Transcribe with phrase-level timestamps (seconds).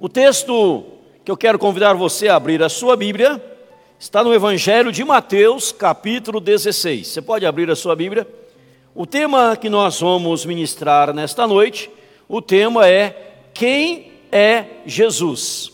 [0.00, 0.84] O texto
[1.24, 3.42] que eu quero convidar você a abrir a sua Bíblia
[3.98, 7.06] está no Evangelho de Mateus, capítulo 16.
[7.06, 8.26] Você pode abrir a sua Bíblia?
[8.92, 11.88] O tema que nós vamos ministrar nesta noite,
[12.28, 15.72] o tema é Quem é Jesus?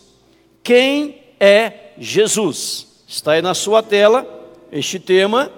[0.63, 3.03] Quem é Jesus?
[3.07, 4.25] Está aí na sua tela
[4.71, 5.51] este tema,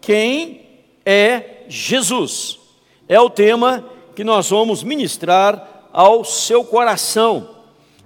[0.00, 0.66] Quem
[1.06, 2.58] é Jesus?
[3.08, 3.84] É o tema
[4.16, 7.57] que nós vamos ministrar ao seu coração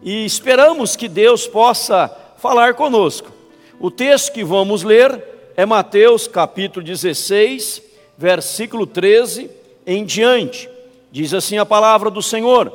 [0.03, 3.31] e esperamos que Deus possa falar conosco.
[3.79, 5.23] O texto que vamos ler
[5.57, 7.83] é Mateus capítulo 16,
[8.19, 9.51] versículo 13
[9.87, 10.69] em diante.
[11.11, 12.73] Diz assim a palavra do Senhor: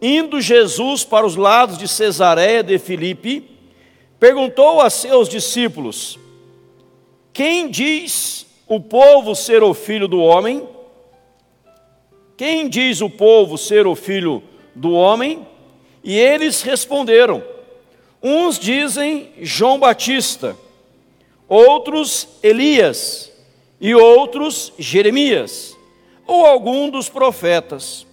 [0.00, 3.48] Indo Jesus para os lados de Cesareia de Filipe,
[4.18, 6.18] perguntou a seus discípulos:
[7.32, 10.68] Quem diz o povo ser o filho do homem?
[12.36, 14.42] Quem diz o povo ser o filho
[14.74, 15.46] do homem?
[16.02, 17.42] E eles responderam:
[18.22, 20.56] Uns dizem João Batista,
[21.48, 23.32] outros Elias,
[23.80, 25.76] e outros Jeremias,
[26.26, 28.06] ou algum dos profetas.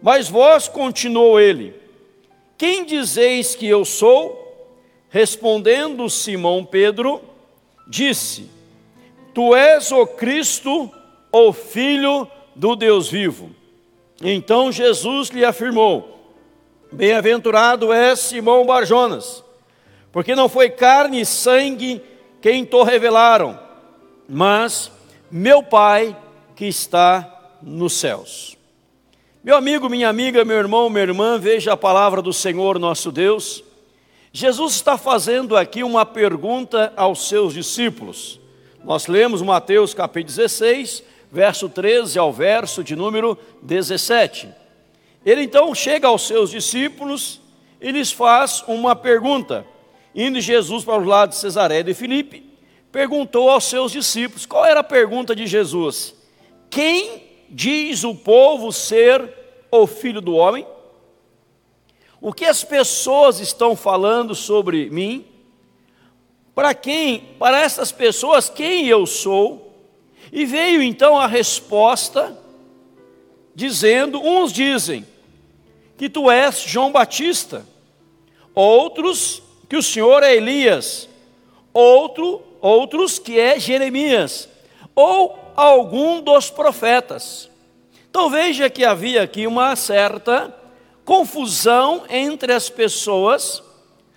[0.00, 1.74] Mas vós, continuou ele,
[2.56, 4.44] quem dizeis que eu sou?
[5.10, 7.20] Respondendo Simão Pedro,
[7.86, 8.48] disse:
[9.34, 10.90] Tu és o Cristo,
[11.32, 13.50] o Filho do Deus vivo.
[14.22, 16.17] Então Jesus lhe afirmou:
[16.90, 19.44] Bem-aventurado é Simão Barjonas,
[20.10, 22.00] porque não foi carne e sangue
[22.40, 23.58] quem te revelaram,
[24.26, 24.90] mas
[25.30, 26.16] meu Pai
[26.56, 28.56] que está nos céus.
[29.44, 33.62] Meu amigo, minha amiga, meu irmão, minha irmã, veja a palavra do Senhor nosso Deus.
[34.32, 38.40] Jesus está fazendo aqui uma pergunta aos seus discípulos.
[38.82, 44.48] Nós lemos Mateus capítulo 16, verso 13 ao verso de número 17.
[45.28, 47.38] Ele então chega aos seus discípulos
[47.82, 49.66] e lhes faz uma pergunta.
[50.14, 52.50] Indo Jesus para o lado de Cesaré de Filipe,
[52.90, 56.14] perguntou aos seus discípulos: qual era a pergunta de Jesus?
[56.70, 59.30] Quem diz o povo ser
[59.70, 60.66] o filho do homem?
[62.22, 65.26] O que as pessoas estão falando sobre mim?
[66.54, 69.74] Para quem, para essas pessoas, quem eu sou?
[70.32, 72.34] E veio então a resposta,
[73.54, 75.04] dizendo: uns dizem,
[75.98, 77.66] que tu és João Batista,
[78.54, 81.08] outros que o Senhor é Elias,
[81.74, 84.48] outro, outros que é Jeremias,
[84.94, 87.50] ou algum dos profetas.
[88.08, 90.54] Então veja que havia aqui uma certa
[91.04, 93.60] confusão entre as pessoas,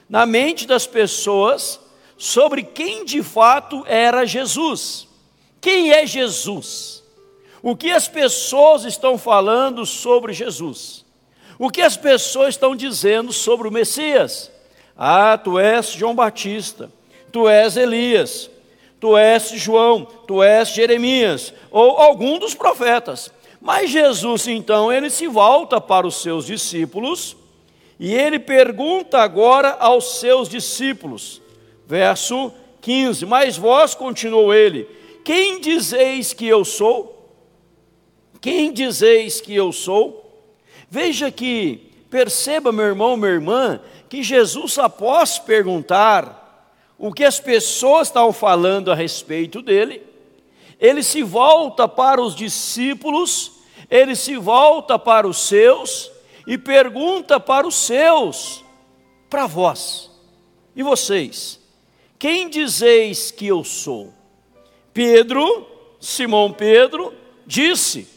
[0.07, 1.79] na mente das pessoas,
[2.15, 5.07] sobre quem de fato era Jesus.
[5.59, 7.03] Quem é Jesus?
[7.63, 11.05] O que as pessoas estão falando sobre Jesus?
[11.61, 14.51] O que as pessoas estão dizendo sobre o Messias?
[14.97, 16.91] Ah, tu és João Batista,
[17.31, 18.49] tu és Elias,
[18.99, 23.31] tu és João, tu és Jeremias, ou algum dos profetas.
[23.61, 27.37] Mas Jesus, então, ele se volta para os seus discípulos
[27.99, 31.43] e ele pergunta agora aos seus discípulos,
[31.85, 32.51] verso
[32.81, 34.89] 15: Mas vós, continuou ele,
[35.23, 37.31] quem dizeis que eu sou?
[38.41, 40.20] Quem dizeis que eu sou?
[40.93, 43.79] Veja que, perceba, meu irmão, minha irmã,
[44.09, 50.03] que Jesus, após perguntar o que as pessoas estavam falando a respeito dele,
[50.77, 53.53] ele se volta para os discípulos,
[53.89, 56.11] ele se volta para os seus
[56.45, 58.61] e pergunta para os seus,
[59.29, 60.11] para vós
[60.75, 61.57] e vocês:
[62.19, 64.13] quem dizeis que eu sou?
[64.93, 65.65] Pedro,
[66.01, 67.13] Simão Pedro,
[67.47, 68.09] disse: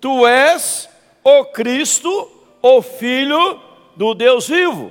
[0.00, 0.87] Tu és
[1.28, 2.30] o Cristo,
[2.62, 3.60] o Filho
[3.94, 4.90] do Deus vivo.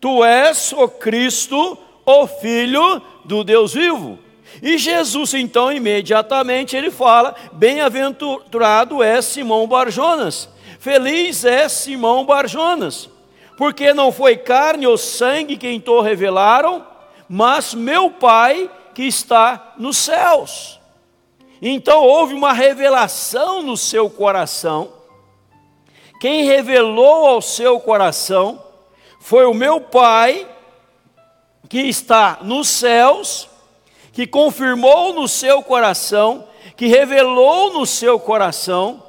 [0.00, 4.18] Tu és o Cristo, o Filho do Deus vivo.
[4.60, 10.48] E Jesus, então, imediatamente ele fala: Bem-aventurado é Simão Barjonas,
[10.80, 13.08] feliz é Simão Barjonas,
[13.56, 16.84] porque não foi carne ou sangue quem te revelaram,
[17.28, 20.80] mas meu Pai que está nos céus.
[21.62, 25.01] Então houve uma revelação no seu coração
[26.22, 28.62] quem revelou ao seu coração
[29.18, 30.46] foi o meu Pai,
[31.68, 33.48] que está nos céus,
[34.12, 36.46] que confirmou no seu coração,
[36.76, 39.02] que revelou no seu coração,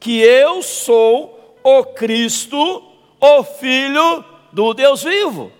[0.00, 2.82] que eu sou o Cristo,
[3.20, 5.52] o Filho do Deus vivo.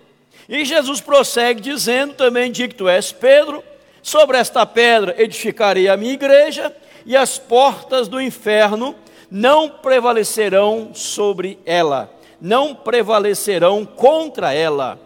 [0.48, 3.62] E Jesus prossegue dizendo também: de que tu és Pedro,
[4.02, 6.74] sobre esta pedra edificarei a minha igreja,
[7.04, 8.96] e as portas do inferno
[9.34, 12.12] não prevalecerão sobre ela.
[12.38, 15.00] não prevalecerão contra ela.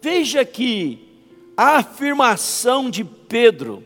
[0.00, 1.00] Veja que
[1.56, 3.82] a afirmação de Pedro,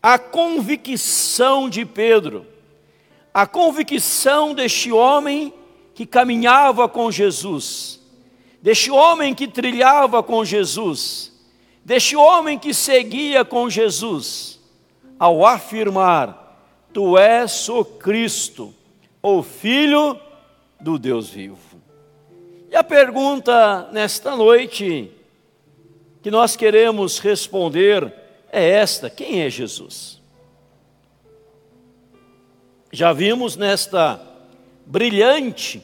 [0.00, 2.46] a convicção de Pedro,
[3.34, 5.52] a convicção deste homem
[5.96, 8.00] que caminhava com Jesus,
[8.62, 11.32] deste homem que trilhava com Jesus,
[11.84, 14.60] deste homem que seguia com Jesus,
[15.18, 16.56] ao afirmar:
[16.92, 18.72] Tu és o Cristo,
[19.28, 20.20] o Filho
[20.80, 21.82] do Deus vivo.
[22.70, 25.10] E a pergunta nesta noite
[26.22, 28.12] que nós queremos responder
[28.52, 30.22] é esta: quem é Jesus?
[32.92, 34.20] Já vimos nesta
[34.86, 35.82] brilhante,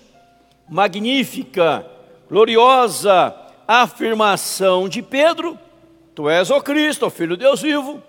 [0.69, 1.85] magnífica,
[2.29, 3.35] gloriosa
[3.67, 5.59] afirmação de Pedro:
[6.15, 8.01] Tu és o Cristo, o Filho de Deus vivo.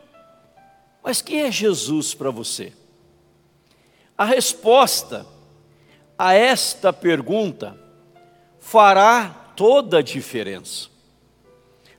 [1.03, 2.71] Mas quem é Jesus para você?
[4.18, 5.25] A resposta
[6.18, 7.77] a esta pergunta
[8.60, 10.89] fará toda a diferença.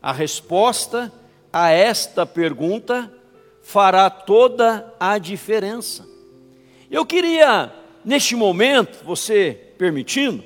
[0.01, 1.13] A resposta
[1.53, 3.13] a esta pergunta
[3.63, 6.07] fará toda a diferença.
[6.91, 7.73] Eu queria,
[8.05, 10.45] neste momento, você permitindo,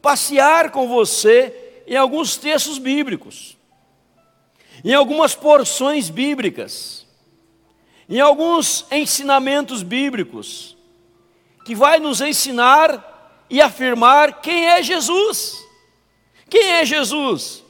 [0.00, 3.56] passear com você em alguns textos bíblicos,
[4.82, 7.06] em algumas porções bíblicas,
[8.08, 10.77] em alguns ensinamentos bíblicos,
[11.68, 15.62] que vai nos ensinar e afirmar quem é Jesus.
[16.48, 17.62] Quem é Jesus?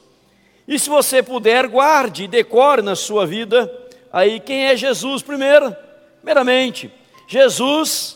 [0.65, 3.69] E se você puder, guarde e decore na sua vida
[4.09, 5.75] aí quem é Jesus primeiro.
[6.21, 6.89] Primeiramente,
[7.27, 8.15] Jesus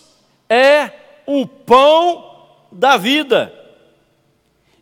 [0.50, 0.90] é
[1.26, 3.54] o pão da vida.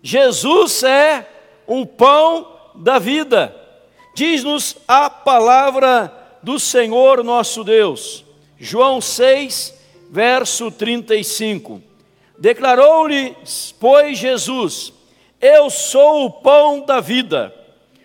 [0.04, 1.28] Jesus é
[1.66, 3.56] o pão da vida.
[4.14, 6.14] Diz-nos a palavra
[6.44, 8.24] do Senhor nosso Deus.
[8.60, 9.81] João 6,
[10.12, 11.82] verso 35.
[12.38, 14.92] Declarou-lhes, pois, Jesus:
[15.40, 17.56] Eu sou o pão da vida.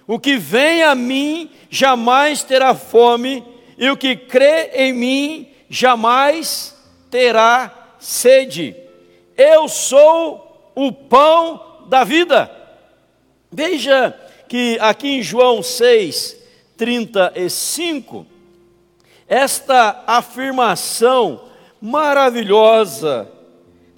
[0.06, 3.44] O que vem a mim jamais terá fome,
[3.76, 6.76] e o que crê em mim jamais
[7.11, 8.76] terá sede.
[9.37, 12.49] Eu sou o pão da vida.
[13.50, 14.14] Veja
[14.49, 16.37] que aqui em João 6,
[16.76, 18.25] 35,
[19.29, 21.45] esta afirmação
[21.81, 23.28] maravilhosa,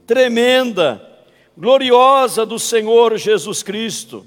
[0.06, 1.02] tremenda,
[1.56, 4.24] gloriosa do Senhor Jesus Cristo,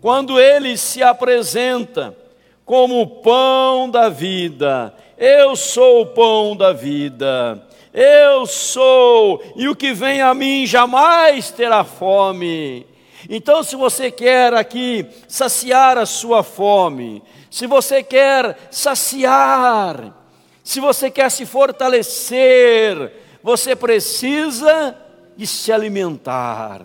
[0.00, 2.16] quando ele se apresenta
[2.64, 7.62] como o pão da vida, eu sou o pão da vida,
[7.92, 12.86] eu sou, e o que vem a mim jamais terá fome.
[13.28, 20.21] Então, se você quer aqui saciar a sua fome, se você quer saciar
[20.64, 23.12] se você quer se fortalecer,
[23.42, 24.96] você precisa
[25.36, 26.84] de se alimentar.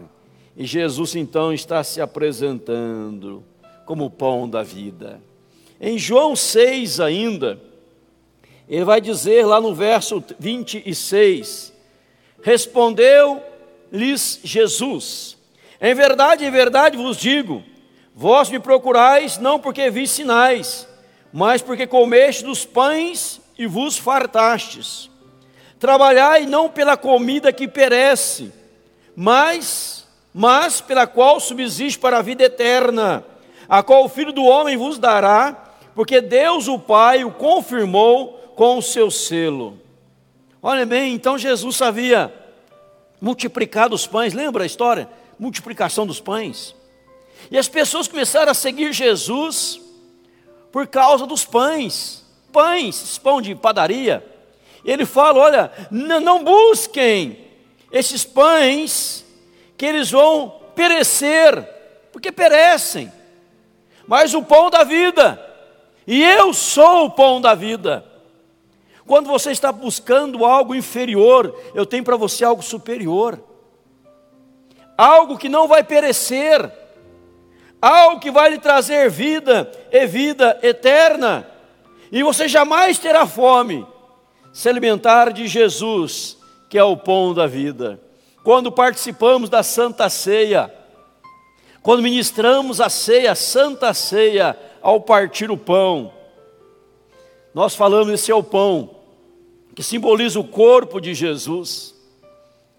[0.56, 3.44] E Jesus então está se apresentando
[3.86, 5.22] como o pão da vida.
[5.80, 7.62] Em João 6 ainda,
[8.68, 11.72] ele vai dizer lá no verso 26,
[12.42, 15.38] respondeu-lhes Jesus,
[15.80, 17.64] em verdade, em verdade vos digo,
[18.16, 20.88] vós me procurais não porque vi sinais,
[21.32, 25.10] mas porque comeste dos pães e vos fartastes.
[25.80, 28.52] Trabalhai não pela comida que perece,
[29.16, 33.24] mas, mas pela qual subsiste para a vida eterna,
[33.68, 38.78] a qual o Filho do Homem vos dará, porque Deus o Pai o confirmou com
[38.78, 39.80] o seu selo.
[40.62, 42.34] Olha bem, então Jesus havia
[43.22, 45.10] multiplicado os pães, lembra a história?
[45.40, 46.76] Multiplicação dos pães.
[47.52, 49.80] E as pessoas começaram a seguir Jesus
[50.72, 54.26] por causa dos pães pães, pão de padaria.
[54.84, 57.46] Ele fala: olha, não busquem
[57.92, 59.26] esses pães
[59.78, 61.64] que eles vão perecer,
[62.12, 63.12] porque perecem,
[64.08, 65.44] mas o pão da vida,
[66.06, 68.06] e eu sou o pão da vida.
[69.06, 73.40] Quando você está buscando algo inferior, eu tenho para você algo superior,
[74.98, 76.70] algo que não vai perecer,
[77.82, 81.48] algo que vai lhe trazer vida e vida eterna
[82.12, 83.86] e você jamais terá fome
[84.54, 86.38] se alimentar de Jesus,
[86.70, 88.00] que é o pão da vida.
[88.44, 90.74] Quando participamos da Santa Ceia,
[91.82, 96.12] quando ministramos a ceia, a Santa Ceia, ao partir o pão,
[97.54, 98.90] nós falamos esse é o pão,
[99.76, 101.96] que simboliza o corpo de Jesus.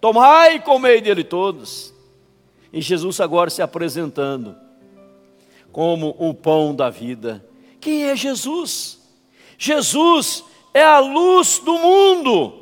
[0.01, 1.93] Tomai e comei dele todos.
[2.71, 4.55] E Jesus agora se apresentando
[5.71, 7.45] como o pão da vida.
[7.79, 8.98] Quem é Jesus?
[9.61, 12.53] Jesus é a luz do mundo.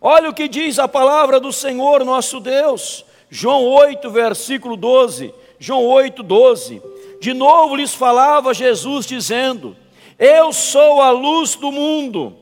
[0.00, 5.34] Olha o que diz a palavra do Senhor nosso Deus, João 8, versículo 12.
[5.58, 6.80] João 8, 12.
[7.20, 9.76] De novo lhes falava Jesus, dizendo:
[10.16, 12.36] Eu sou a luz do mundo.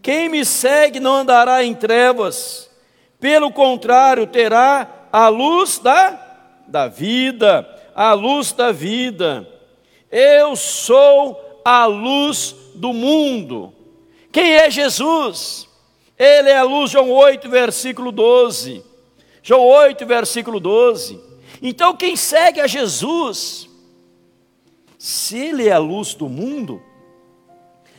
[0.00, 2.70] Quem me segue não andará em trevas,
[3.18, 6.20] pelo contrário, terá a luz da,
[6.68, 9.48] da vida, a luz da vida.
[10.08, 13.72] Eu sou a luz do mundo.
[14.30, 15.68] Quem é Jesus?
[16.18, 18.84] Ele é a luz, João 8, versículo 12.
[19.42, 21.20] João 8, versículo 12.
[21.62, 23.68] Então, quem segue a Jesus,
[24.98, 26.82] se Ele é a luz do mundo,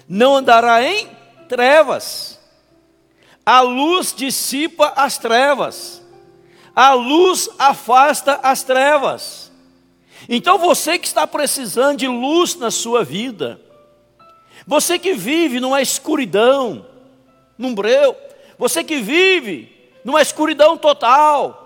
[0.08, 1.10] não andará em
[1.48, 2.40] trevas.
[3.46, 6.04] A luz dissipa as trevas.
[6.76, 9.52] A luz afasta as trevas.
[10.28, 13.62] Então, você que está precisando de luz na sua vida,
[14.68, 16.86] você que vive numa escuridão,
[17.58, 18.16] num breu,
[18.60, 21.64] você que vive numa escuridão total.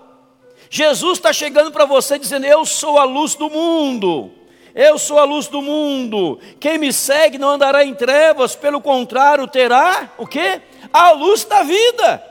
[0.70, 4.30] Jesus está chegando para você dizendo: Eu sou a luz do mundo.
[4.74, 6.38] Eu sou a luz do mundo.
[6.58, 10.62] Quem me segue não andará em trevas, pelo contrário, terá o que?
[10.92, 12.24] A luz da vida.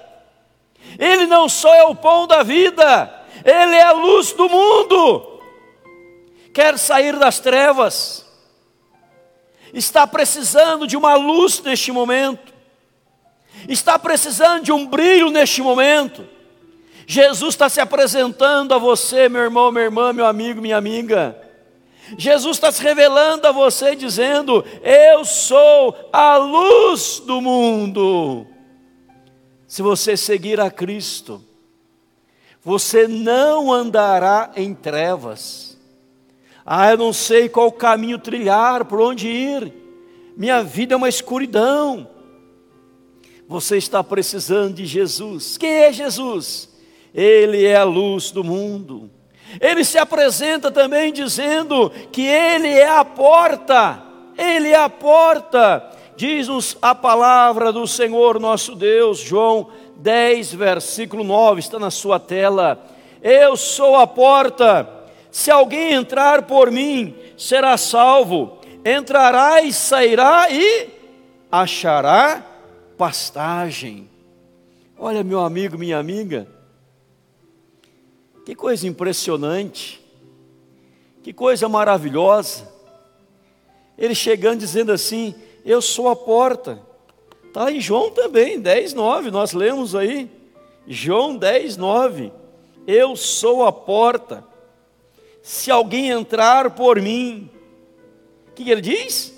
[0.98, 3.14] Ele não só é o pão da vida,
[3.44, 5.40] ele é a luz do mundo.
[6.54, 8.21] Quer sair das trevas,
[9.74, 12.52] está precisando de uma luz neste momento
[13.68, 16.26] está precisando de um brilho neste momento.
[17.06, 21.38] Jesus está se apresentando a você, meu irmão, minha irmã, meu amigo, minha amiga.
[22.18, 28.48] Jesus está se revelando a você, dizendo: Eu sou a luz do mundo.
[29.68, 31.44] Se você seguir a Cristo,
[32.62, 35.71] você não andará em trevas.
[36.74, 39.74] Ah, eu não sei qual caminho trilhar, por onde ir.
[40.38, 42.08] Minha vida é uma escuridão.
[43.46, 45.58] Você está precisando de Jesus.
[45.58, 46.70] Quem é Jesus?
[47.14, 49.12] Ele é a luz do mundo.
[49.60, 54.02] Ele se apresenta também dizendo que Ele é a porta.
[54.38, 55.86] Ele é a porta.
[56.16, 62.82] Diz-nos a palavra do Senhor nosso Deus, João 10, versículo 9, está na sua tela.
[63.22, 65.01] Eu sou a porta.
[65.32, 68.60] Se alguém entrar por mim, será salvo.
[68.84, 70.90] Entrará e sairá e
[71.50, 72.46] achará
[72.98, 74.10] pastagem.
[74.98, 76.48] Olha, meu amigo, minha amiga,
[78.46, 80.04] que coisa impressionante,
[81.24, 82.70] que coisa maravilhosa.
[83.98, 85.34] Ele chegando dizendo assim:
[85.64, 86.82] Eu sou a porta.
[87.48, 90.30] Está em João também, 10, 9, nós lemos aí.
[90.88, 92.32] João 10, 9.
[92.88, 94.51] Eu sou a porta.
[95.42, 97.50] Se alguém entrar por mim,
[98.50, 99.34] o que ele diz?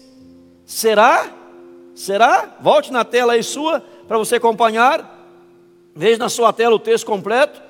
[0.66, 1.44] Será
[1.96, 2.58] Será?
[2.60, 5.10] Volte na tela aí sua para você acompanhar.
[5.96, 7.62] Veja na sua tela o texto completo.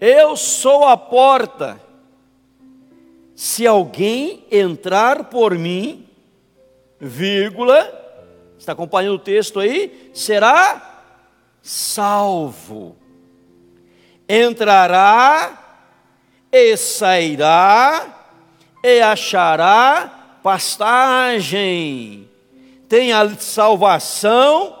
[0.00, 1.80] Eu sou a porta.
[3.34, 6.06] Se alguém entrar por mim,
[6.98, 7.88] vírgula,
[8.58, 11.04] está acompanhando o texto aí, será
[11.62, 12.96] salvo.
[14.28, 15.59] Entrará
[16.52, 18.06] e sairá
[18.82, 22.30] e achará pastagem
[22.90, 24.76] tem a salvação,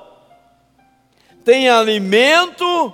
[1.44, 2.92] tem alimento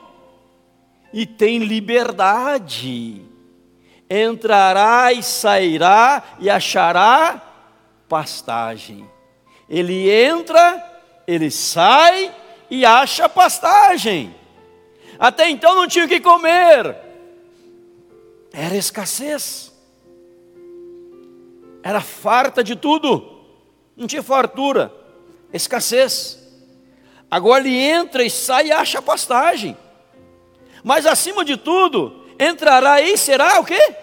[1.10, 3.22] e tem liberdade.
[4.10, 7.40] Entrará e sairá e achará
[8.06, 9.08] pastagem.
[9.70, 10.84] Ele entra,
[11.26, 12.30] ele sai
[12.70, 14.34] e acha pastagem.
[15.18, 16.94] Até então não tinha o que comer,
[18.58, 19.70] era escassez,
[21.82, 23.44] era farta de tudo,
[23.94, 24.90] não tinha fartura
[25.52, 26.42] escassez.
[27.30, 29.76] Agora ele entra e sai e acha pastagem.
[30.82, 33.94] Mas acima de tudo, entrará e será o quê?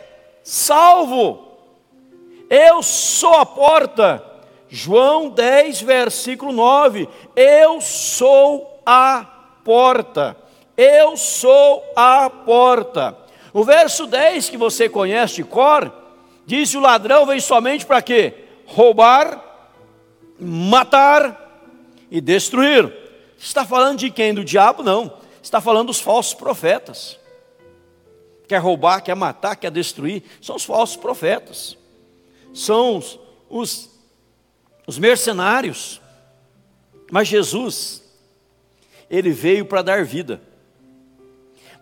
[0.44, 1.58] Salvo.
[2.48, 4.24] Eu sou a porta.
[4.70, 7.10] João 10, versículo 9.
[7.36, 9.26] Eu sou a
[9.64, 10.38] porta.
[10.78, 13.23] Eu sou a porta.
[13.54, 15.94] O verso 10 que você conhece de cor,
[16.46, 18.34] diz: o ladrão vem somente para quê?
[18.66, 19.42] Roubar,
[20.40, 21.40] matar
[22.10, 22.92] e destruir.
[23.38, 24.34] Está falando de quem?
[24.34, 24.82] Do diabo?
[24.82, 25.14] Não.
[25.42, 27.20] Está falando dos falsos profetas.
[28.48, 30.24] Quer roubar, quer matar, quer destruir.
[30.42, 31.78] São os falsos profetas.
[32.54, 33.20] São os,
[33.50, 33.90] os,
[34.88, 36.02] os mercenários.
[37.12, 38.04] Mas Jesus,
[39.10, 40.42] ele veio para dar vida.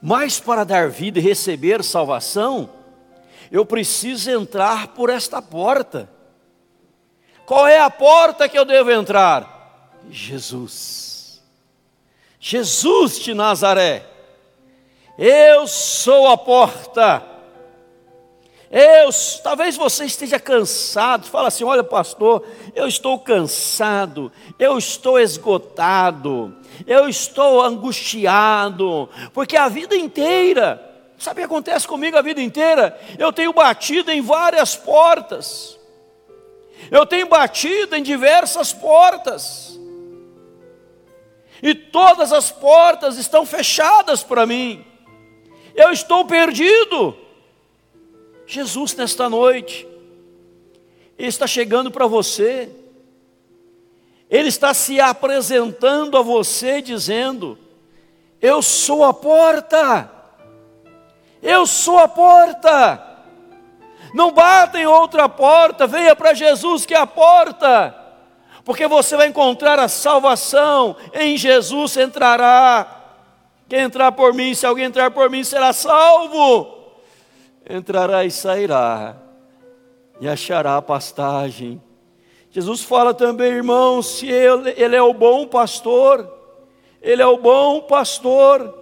[0.01, 2.69] Mas para dar vida e receber salvação,
[3.51, 6.09] eu preciso entrar por esta porta.
[7.45, 9.99] Qual é a porta que eu devo entrar?
[10.09, 11.41] Jesus.
[12.39, 14.05] Jesus de Nazaré.
[15.17, 17.23] Eu sou a porta.
[18.71, 19.09] Eu,
[19.43, 22.43] talvez você esteja cansado, fala assim: olha, pastor,
[22.73, 30.81] eu estou cansado, eu estou esgotado, eu estou angustiado, porque a vida inteira,
[31.17, 32.99] sabe o que acontece comigo a vida inteira?
[33.17, 35.79] Eu tenho batido em várias portas,
[36.89, 39.79] eu tenho batido em diversas portas,
[41.61, 44.85] e todas as portas estão fechadas para mim,
[45.75, 47.15] eu estou perdido.
[48.47, 49.87] Jesus, nesta noite,
[51.17, 52.69] está chegando para você,
[54.31, 57.59] Ele está se apresentando a você, dizendo:
[58.41, 60.09] Eu sou a porta,
[61.43, 63.07] eu sou a porta.
[64.13, 67.95] Não bata em outra porta, venha para Jesus que é a porta,
[68.65, 72.97] porque você vai encontrar a salvação, em Jesus entrará.
[73.69, 76.81] Quem entrar por mim, se alguém entrar por mim, será salvo
[77.69, 79.15] entrará e sairá,
[80.19, 81.81] e achará pastagem.
[82.53, 86.29] Jesus fala também, irmãos, se ele, ele é o bom pastor,
[87.01, 88.77] ele é o bom pastor.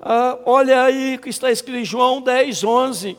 [0.00, 3.18] Ah, olha aí que está escrito em João 10, 11.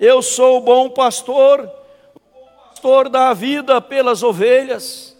[0.00, 5.16] Eu sou o bom pastor, o bom pastor da vida pelas ovelhas.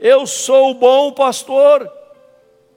[0.00, 1.88] Eu sou o bom pastor,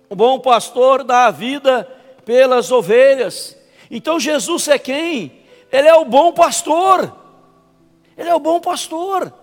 [0.07, 1.89] o bom pastor da vida
[2.24, 3.57] pelas ovelhas.
[3.89, 5.41] Então Jesus é quem?
[5.72, 7.12] Ele é o bom pastor.
[8.15, 9.34] Ele é o bom pastor.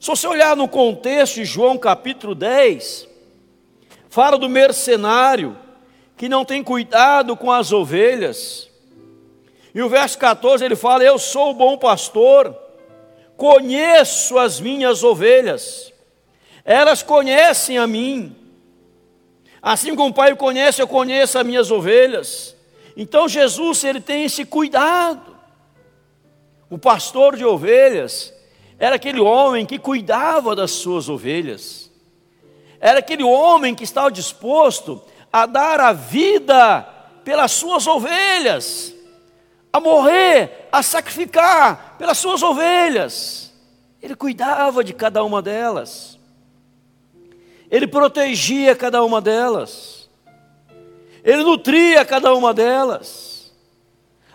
[0.00, 3.06] Se você olhar no contexto de João capítulo 10,
[4.08, 5.58] fala do mercenário
[6.16, 8.70] que não tem cuidado com as ovelhas.
[9.74, 12.56] E o verso 14 ele fala: Eu sou o bom pastor,
[13.36, 15.92] conheço as minhas ovelhas,
[16.64, 18.34] elas conhecem a mim.
[19.60, 22.56] Assim como o Pai conhece, eu conheço as minhas ovelhas.
[22.96, 25.36] Então Jesus ele tem esse cuidado.
[26.70, 28.39] O pastor de ovelhas
[28.80, 31.90] era aquele homem que cuidava das suas ovelhas.
[32.80, 36.80] Era aquele homem que estava disposto a dar a vida
[37.22, 38.94] pelas suas ovelhas,
[39.70, 43.52] a morrer, a sacrificar pelas suas ovelhas.
[44.00, 46.18] Ele cuidava de cada uma delas.
[47.70, 50.08] Ele protegia cada uma delas.
[51.22, 53.52] Ele nutria cada uma delas.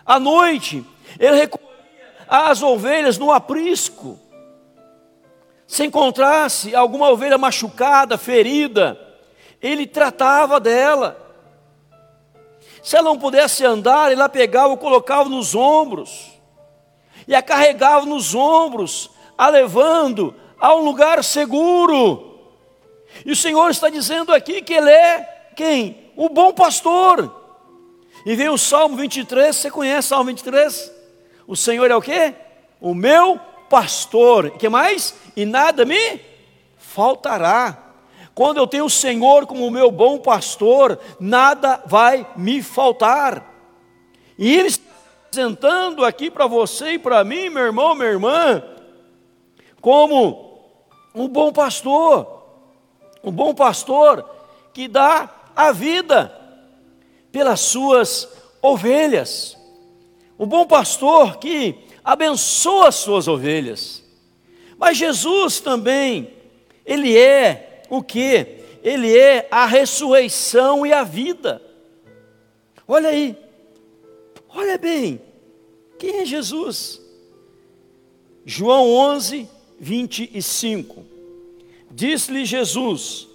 [0.06, 0.84] À noite,
[1.18, 1.66] ele recolhia
[2.28, 4.20] as ovelhas no aprisco.
[5.66, 8.98] Se encontrasse alguma ovelha machucada, ferida,
[9.60, 11.20] ele tratava dela.
[12.82, 16.32] Se ela não pudesse andar, ele a pegava e colocava nos ombros,
[17.26, 22.38] e a carregava nos ombros, a levando a um lugar seguro.
[23.24, 26.06] E o Senhor está dizendo aqui que Ele é quem?
[26.16, 27.44] o bom pastor.
[28.24, 30.92] E vem o Salmo 23, você conhece o Salmo 23?
[31.46, 32.34] O Senhor é o quê?
[32.80, 34.50] O meu pastor.
[34.50, 35.14] que mais?
[35.36, 36.20] E nada me
[36.76, 37.82] faltará.
[38.34, 43.54] Quando eu tenho o Senhor como meu bom pastor, nada vai me faltar.
[44.38, 44.84] E Ele está
[45.26, 48.62] apresentando aqui para você e para mim, meu irmão, minha irmã,
[49.80, 50.60] como
[51.14, 52.42] um bom pastor,
[53.24, 54.28] um bom pastor
[54.74, 56.30] que dá a vida
[57.32, 58.28] pelas suas
[58.60, 59.56] ovelhas.
[60.36, 64.04] O bom pastor que abençoa as suas ovelhas.
[64.78, 66.30] Mas Jesus também,
[66.84, 68.46] ele é o que?
[68.80, 71.60] Ele é a ressurreição e a vida.
[72.86, 73.36] Olha aí,
[74.48, 75.20] olha bem,
[75.98, 77.02] quem é Jesus?
[78.44, 79.48] João 11,
[79.80, 81.04] 25.
[81.90, 83.26] Diz-lhe Jesus: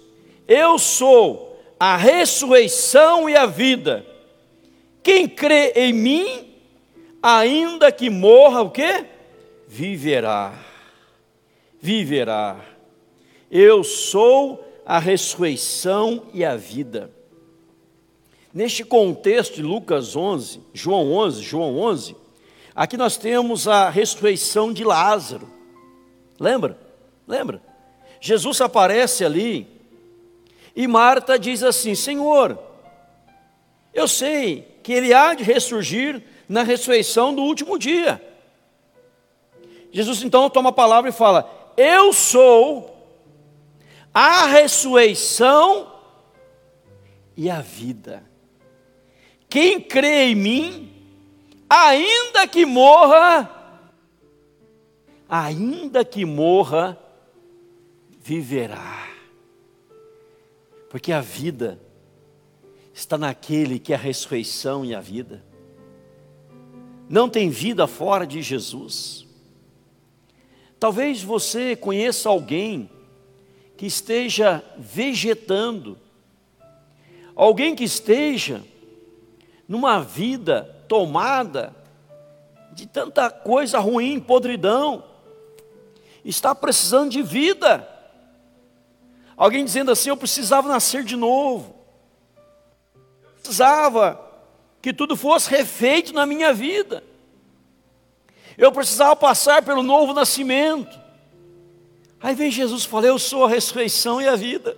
[0.48, 4.06] Eu sou a ressurreição e a vida.
[5.02, 6.51] Quem crê em mim,
[7.22, 9.06] ainda que morra, o quê?
[9.68, 10.52] Viverá.
[11.80, 12.60] Viverá.
[13.50, 17.10] Eu sou a ressurreição e a vida.
[18.52, 22.16] Neste contexto de Lucas 11, João 11, João 11,
[22.74, 25.48] aqui nós temos a ressurreição de Lázaro.
[26.38, 26.78] Lembra?
[27.26, 27.62] Lembra?
[28.20, 29.66] Jesus aparece ali
[30.76, 32.58] e Marta diz assim: Senhor,
[33.94, 38.22] eu sei que ele há de ressurgir na ressurreição do último dia.
[39.90, 42.94] Jesus então toma a palavra e fala: Eu sou
[44.12, 45.90] a ressurreição
[47.34, 48.22] e a vida.
[49.48, 50.92] Quem crê em mim,
[51.68, 53.50] ainda que morra,
[55.26, 56.98] ainda que morra,
[58.20, 59.08] viverá.
[60.90, 61.80] Porque a vida
[62.92, 65.51] está naquele que é a ressurreição e a vida.
[67.08, 69.26] Não tem vida fora de Jesus.
[70.78, 72.90] Talvez você conheça alguém
[73.76, 75.98] que esteja vegetando,
[77.34, 78.62] alguém que esteja
[79.68, 81.74] numa vida tomada
[82.72, 85.04] de tanta coisa ruim, podridão,
[86.24, 87.88] está precisando de vida.
[89.36, 91.74] Alguém dizendo assim: Eu precisava nascer de novo,
[92.94, 94.31] eu precisava
[94.82, 97.04] que tudo fosse refeito na minha vida,
[98.58, 101.00] eu precisava passar pelo novo nascimento.
[102.20, 104.76] Aí vem Jesus e fala: Eu sou a ressurreição e a vida.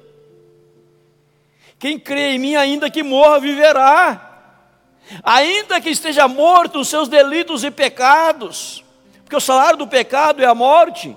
[1.79, 4.31] Quem crê em mim, ainda que morra, viverá.
[5.23, 8.83] Ainda que esteja morto os seus delitos e pecados,
[9.23, 11.15] porque o salário do pecado é a morte,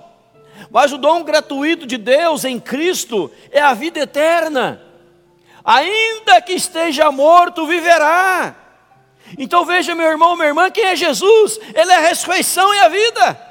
[0.70, 4.82] mas o dom gratuito de Deus em Cristo é a vida eterna.
[5.64, 8.67] Ainda que esteja morto, viverá.
[9.36, 11.58] Então veja, meu irmão, minha irmã, quem é Jesus?
[11.74, 13.48] Ele é a ressurreição e a vida.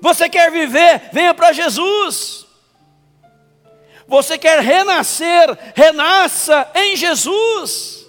[0.00, 1.10] Você quer viver?
[1.12, 2.46] Venha para Jesus.
[4.06, 5.58] Você quer renascer?
[5.74, 8.06] Renasça em Jesus.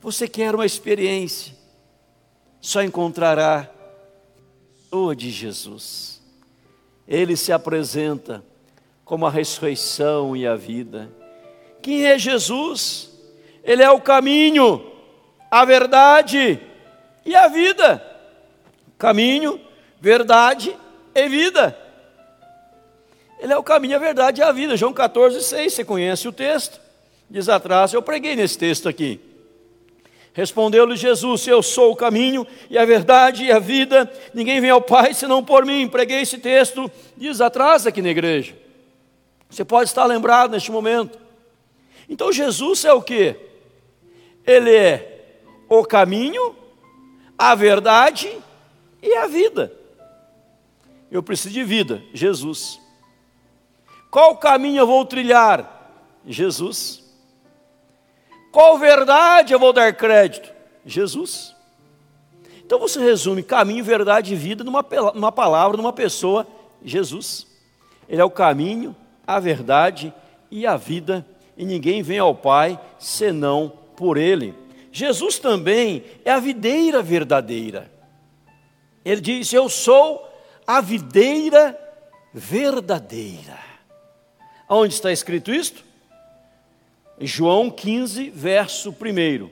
[0.00, 1.54] Você quer uma experiência?
[2.60, 3.70] Só encontrará
[4.94, 6.22] pessoa de Jesus.
[7.06, 8.44] Ele se apresenta
[9.04, 11.10] como a ressurreição e a vida.
[11.82, 13.10] Quem é Jesus?
[13.64, 14.84] Ele é o caminho,
[15.50, 16.60] a verdade
[17.24, 18.04] e a vida.
[18.98, 19.60] Caminho,
[20.00, 20.76] verdade
[21.14, 21.76] e vida.
[23.38, 24.76] Ele é o caminho, a verdade e a vida.
[24.76, 26.80] João 14, 6, você conhece o texto?
[27.28, 29.20] Diz atrás, eu preguei nesse texto aqui.
[30.34, 34.82] Respondeu-lhe Jesus: Eu sou o caminho e a verdade e a vida, ninguém vem ao
[34.82, 35.88] Pai senão por mim.
[35.88, 38.54] Preguei esse texto, diz atrás aqui na igreja.
[39.48, 41.18] Você pode estar lembrado neste momento.
[42.08, 43.36] Então Jesus é o que?
[44.46, 45.14] Ele é
[45.68, 46.54] o caminho,
[47.36, 48.30] a verdade
[49.02, 49.72] e a vida.
[51.10, 52.80] Eu preciso de vida, Jesus.
[54.10, 55.92] Qual caminho eu vou trilhar?
[56.26, 57.02] Jesus.
[58.50, 60.52] Qual verdade eu vou dar crédito?
[60.86, 61.54] Jesus.
[62.64, 66.46] Então você resume caminho, verdade e vida numa, numa palavra, numa pessoa,
[66.84, 67.46] Jesus.
[68.08, 68.94] Ele é o caminho,
[69.26, 70.12] a verdade
[70.50, 71.26] e a vida,
[71.56, 74.54] e ninguém vem ao Pai senão por Ele.
[74.92, 77.90] Jesus também é a videira verdadeira.
[79.04, 80.28] Ele diz: Eu sou
[80.66, 81.78] a videira
[82.32, 83.58] verdadeira.
[84.68, 85.84] Onde está escrito isto?
[87.20, 89.50] João 15, verso 1.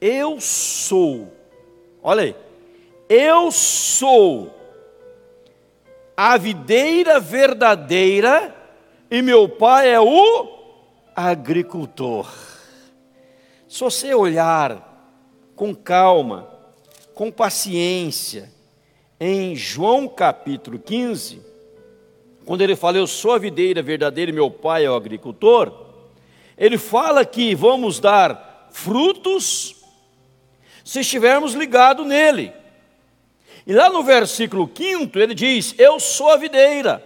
[0.00, 1.32] Eu sou,
[2.02, 2.36] olha aí,
[3.08, 4.54] eu sou
[6.16, 8.54] a videira verdadeira
[9.10, 10.48] e meu pai é o
[11.14, 12.28] agricultor.
[13.68, 16.48] Se você olhar com calma,
[17.14, 18.50] com paciência,
[19.20, 21.42] em João capítulo 15,
[22.44, 25.88] quando ele fala, Eu sou a videira verdadeira e meu pai é o agricultor
[26.58, 29.76] ele fala que vamos dar frutos
[30.84, 32.52] se estivermos ligados nele.
[33.64, 37.04] E lá no versículo 5 ele diz: Eu sou a videira,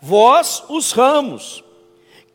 [0.00, 1.64] vós os ramos.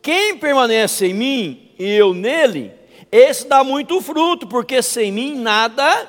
[0.02, 2.74] Quem permanece em mim e eu nele,
[3.18, 6.08] esse dá muito fruto, porque sem mim nada,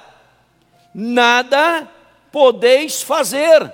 [0.94, 1.88] nada
[2.32, 3.72] podeis fazer.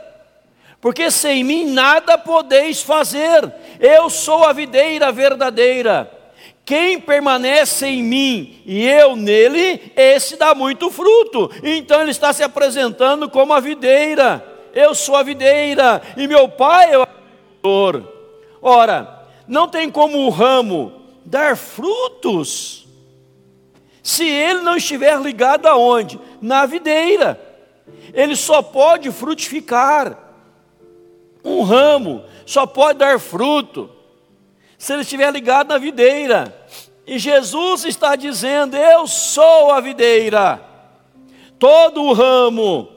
[0.80, 3.52] Porque sem mim nada podeis fazer.
[3.78, 6.22] Eu sou a videira verdadeira
[6.64, 11.50] quem permanece em mim e eu nele, esse dá muito fruto.
[11.62, 14.44] Então ele está se apresentando como a videira.
[14.72, 18.08] Eu sou a videira e meu pai é o agricultor.
[18.62, 20.92] Ora, não tem como o ramo
[21.24, 22.86] dar frutos
[24.02, 26.18] se ele não estiver ligado aonde?
[26.40, 27.40] Na videira.
[28.12, 30.18] Ele só pode frutificar.
[31.44, 33.90] Um ramo só pode dar fruto
[34.76, 36.54] se ele estiver ligado na videira.
[37.06, 40.60] E Jesus está dizendo: Eu sou a videira.
[41.58, 42.88] Todo o ramo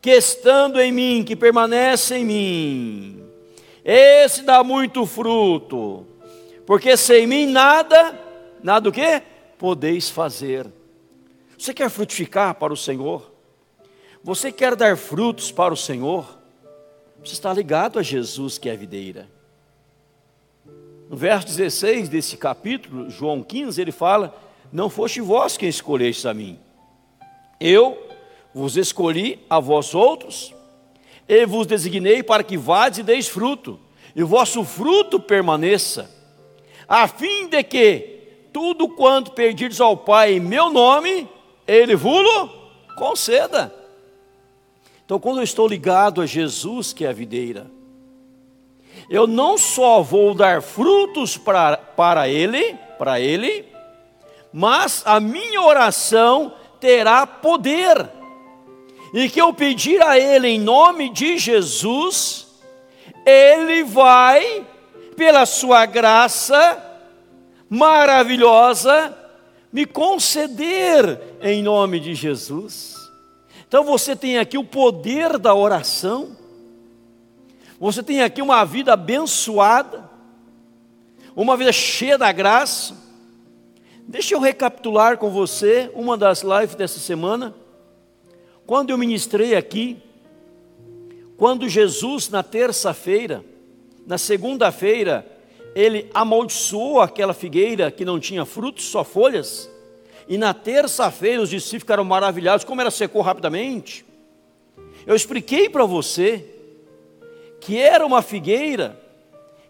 [0.00, 3.24] que estando em mim, que permanece em mim,
[3.84, 6.06] esse dá muito fruto,
[6.66, 8.18] porque sem mim nada,
[8.62, 9.22] nada o que?
[9.58, 10.66] Podeis fazer.
[11.58, 13.32] Você quer frutificar para o Senhor?
[14.22, 16.38] Você quer dar frutos para o Senhor?
[17.24, 19.28] Você está ligado a Jesus que é a videira.
[21.10, 24.38] No verso 16 desse capítulo, João 15, ele fala:
[24.72, 26.58] Não foste vós quem escolhestes a mim,
[27.58, 27.98] eu
[28.54, 30.54] vos escolhi a vós outros,
[31.26, 33.80] e vos designei para que vades e deis fruto,
[34.14, 36.10] e o vosso fruto permaneça,
[36.86, 38.17] a fim de que
[38.58, 41.28] tudo quanto pedirdes ao Pai em meu nome,
[41.64, 42.50] Ele vos
[42.96, 43.72] conceda.
[45.04, 47.70] Então, quando eu estou ligado a Jesus, que é a videira,
[49.08, 53.64] eu não só vou dar frutos para, para Ele, para Ele,
[54.52, 58.10] mas a minha oração terá poder.
[59.14, 62.48] E que eu pedir a Ele em nome de Jesus,
[63.24, 64.66] Ele vai,
[65.16, 66.86] pela Sua graça
[67.68, 69.16] maravilhosa,
[69.72, 72.96] me conceder em nome de Jesus.
[73.66, 76.36] Então você tem aqui o poder da oração,
[77.78, 80.08] você tem aqui uma vida abençoada,
[81.36, 82.96] uma vida cheia da graça.
[84.06, 87.54] Deixa eu recapitular com você uma das lives dessa semana.
[88.66, 90.02] Quando eu ministrei aqui,
[91.36, 93.44] quando Jesus, na terça-feira,
[94.06, 95.24] na segunda-feira,
[95.74, 99.70] ele amaldiçoou aquela figueira que não tinha frutos, só folhas.
[100.28, 104.04] E na terça-feira os discípulos ficaram maravilhados, como ela secou rapidamente.
[105.06, 106.44] Eu expliquei para você
[107.60, 108.98] que era uma figueira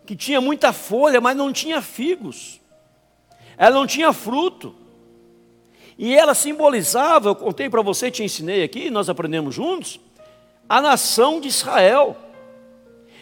[0.05, 2.61] que tinha muita folha, mas não tinha figos.
[3.57, 4.75] Ela não tinha fruto.
[5.99, 10.01] E ela simbolizava, eu contei para você, te ensinei aqui, nós aprendemos juntos,
[10.69, 12.17] a nação de Israel.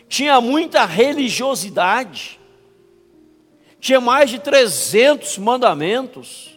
[0.09, 2.39] Tinha muita religiosidade.
[3.79, 6.57] Tinha mais de 300 mandamentos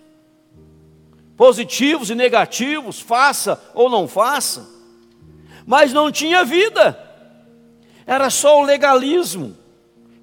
[1.40, 4.68] positivos e negativos, faça ou não faça,
[5.66, 7.02] mas não tinha vida,
[8.06, 9.56] era só o legalismo.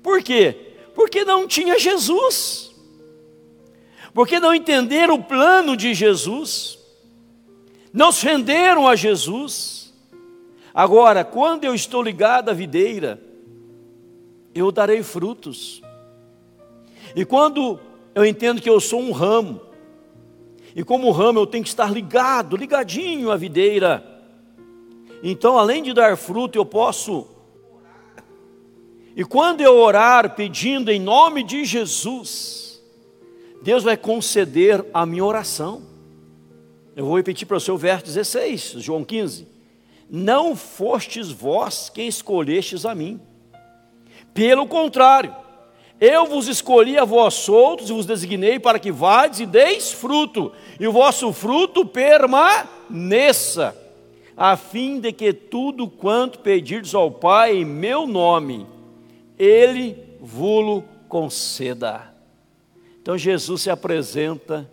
[0.03, 0.75] Por quê?
[0.95, 2.71] Porque não tinha Jesus,
[4.13, 6.79] porque não entenderam o plano de Jesus,
[7.93, 9.95] não se renderam a Jesus.
[10.75, 13.19] Agora, quando eu estou ligado à videira,
[14.55, 15.81] eu darei frutos.
[17.17, 17.81] E quando
[18.15, 19.63] eu entendo que eu sou um ramo,
[20.75, 24.05] e como ramo eu tenho que estar ligado, ligadinho à videira.
[25.23, 27.27] Então, além de dar fruto, eu posso.
[29.17, 32.83] E quando eu orar pedindo em nome de Jesus,
[33.63, 35.83] Deus vai conceder a minha oração.
[36.95, 39.49] Eu vou repetir para o seu verso 16, João 15.
[40.11, 43.19] Não fostes vós quem escolhestes a mim.
[44.35, 45.35] Pelo contrário,
[46.01, 50.53] eu vos escolhi a vós outros e vos designei para que vades e deis fruto,
[50.79, 53.75] e o vosso fruto permaneça,
[54.37, 58.67] a fim de que tudo quanto pedirdes ao Pai em meu nome,
[59.39, 62.13] Ele vulo conceda.
[63.01, 64.71] Então Jesus se apresenta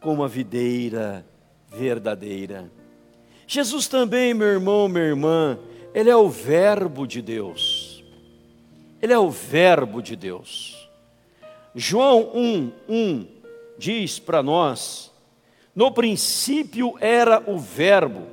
[0.00, 1.24] como uma videira
[1.68, 2.70] verdadeira.
[3.46, 5.58] Jesus também, meu irmão, minha irmã,
[5.94, 7.83] Ele é o Verbo de Deus.
[9.00, 10.88] Ele é o Verbo de Deus.
[11.74, 13.26] João 1, 1
[13.78, 15.12] diz para nós:
[15.74, 18.26] No princípio era o Verbo,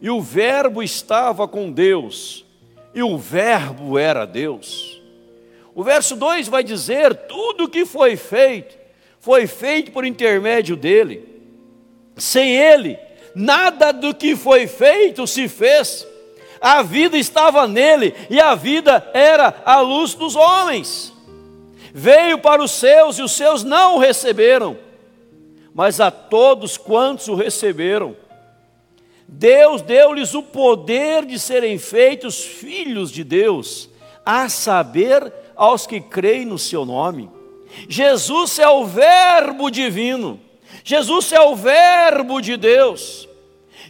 [0.00, 2.44] e o Verbo estava com Deus,
[2.94, 5.00] e o Verbo era Deus.
[5.74, 8.76] O verso 2 vai dizer: tudo que foi feito,
[9.18, 11.28] foi feito por intermédio dele.
[12.16, 12.98] Sem ele,
[13.34, 16.06] nada do que foi feito se fez
[16.60, 21.12] a vida estava nele e a vida era a luz dos homens.
[21.92, 24.76] Veio para os seus e os seus não o receberam,
[25.74, 28.16] mas a todos quantos o receberam,
[29.26, 33.88] Deus deu-lhes o poder de serem feitos filhos de Deus,
[34.26, 37.30] a saber, aos que creem no seu nome.
[37.88, 40.40] Jesus é o Verbo divino,
[40.82, 43.29] Jesus é o Verbo de Deus.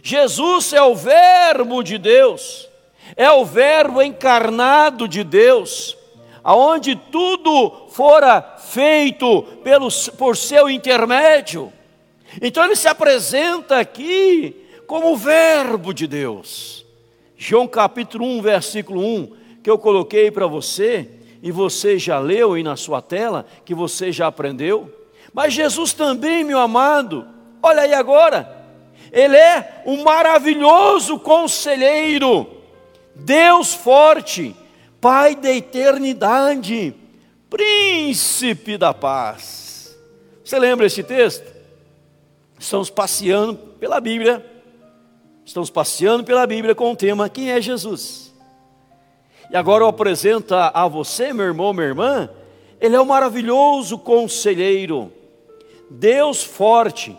[0.03, 2.67] Jesus é o Verbo de Deus,
[3.15, 5.97] é o Verbo encarnado de Deus,
[6.43, 11.71] aonde tudo fora feito pelo, por seu intermédio.
[12.41, 14.55] Então ele se apresenta aqui
[14.87, 16.85] como o Verbo de Deus.
[17.37, 21.09] João capítulo 1, versículo 1, que eu coloquei para você,
[21.41, 24.91] e você já leu aí na sua tela, que você já aprendeu.
[25.33, 27.27] Mas Jesus também, meu amado,
[27.63, 28.60] olha aí agora,
[29.11, 32.47] ele é um maravilhoso conselheiro,
[33.13, 34.55] Deus forte,
[35.01, 36.93] Pai da eternidade,
[37.49, 39.97] príncipe da paz.
[40.45, 41.51] Você lembra esse texto?
[42.59, 44.45] Estamos passeando pela Bíblia,
[45.43, 48.31] estamos passeando pela Bíblia com o tema Quem é Jesus?
[49.49, 52.29] E agora eu apresento a você, meu irmão, minha irmã,
[52.79, 55.11] ele é um maravilhoso conselheiro,
[55.89, 57.17] Deus forte,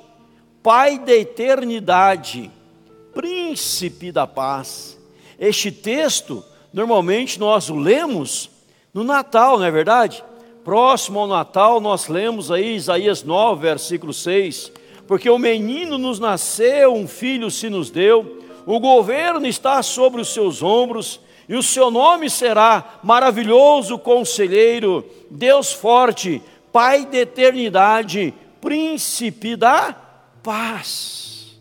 [0.62, 2.50] Pai da eternidade,
[3.12, 4.98] príncipe da paz.
[5.38, 8.48] Este texto, normalmente nós o lemos
[8.94, 10.24] no Natal, não é verdade?
[10.64, 14.72] próximo ao Natal, nós lemos aí Isaías 9, versículo 6,
[15.06, 20.32] porque o menino nos nasceu, um filho se nos deu, o governo está sobre os
[20.32, 26.40] seus ombros, e o seu nome será maravilhoso conselheiro, Deus forte,
[26.72, 29.94] Pai da eternidade, príncipe da
[30.42, 31.58] paz.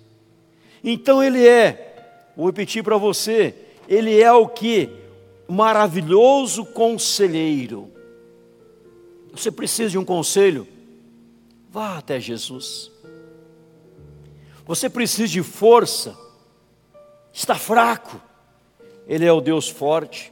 [0.84, 3.54] Então ele é, vou repetir para você,
[3.88, 4.89] ele é o que?
[5.48, 7.91] Maravilhoso conselheiro.
[9.32, 10.67] Você precisa de um conselho?
[11.70, 12.91] Vá até Jesus.
[14.65, 16.17] Você precisa de força?
[17.34, 18.22] Está fraco?
[19.08, 20.32] Ele é o Deus forte.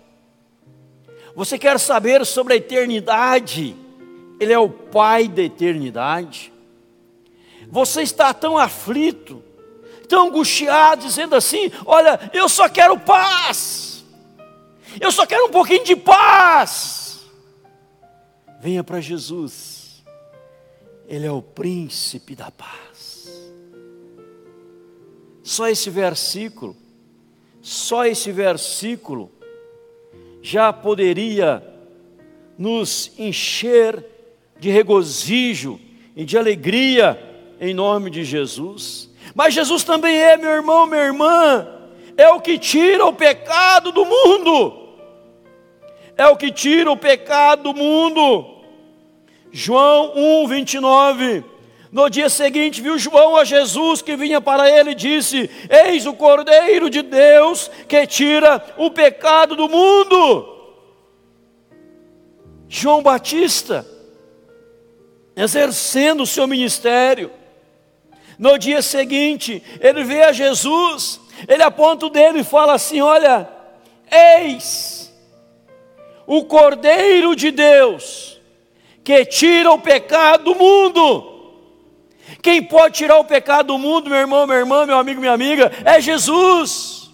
[1.36, 3.76] Você quer saber sobre a eternidade?
[4.40, 6.52] Ele é o Pai da eternidade.
[7.70, 9.44] Você está tão aflito,
[10.08, 14.04] tão angustiado, dizendo assim: Olha, eu só quero paz,
[15.00, 17.20] eu só quero um pouquinho de paz.
[18.60, 20.04] Venha para Jesus,
[21.08, 23.30] Ele é o príncipe da paz.
[25.44, 26.76] Só esse versículo,
[27.62, 29.32] só esse versículo
[30.42, 31.64] já poderia
[32.58, 34.06] nos encher
[34.60, 35.80] de regozijo
[36.16, 37.29] e de alegria
[37.60, 39.10] em nome de Jesus.
[39.36, 41.68] Mas Jesus também é, meu irmão, minha irmã,
[42.16, 44.90] é o que tira o pecado do mundo.
[46.18, 48.60] É o que tira o pecado do mundo.
[49.52, 51.44] João 1, 29.
[51.92, 56.14] No dia seguinte, viu João a Jesus que vinha para ele e disse: Eis o
[56.14, 60.58] Cordeiro de Deus que tira o pecado do mundo.
[62.68, 63.88] João Batista,
[65.36, 67.32] exercendo o seu ministério,
[68.40, 73.50] no dia seguinte, ele vê a Jesus, ele aponta o dedo e fala assim: Olha,
[74.10, 75.14] eis
[76.26, 78.40] o Cordeiro de Deus
[79.04, 81.26] que tira o pecado do mundo.
[82.42, 85.72] Quem pode tirar o pecado do mundo, meu irmão, minha irmã, meu amigo, minha amiga,
[85.84, 87.10] é Jesus.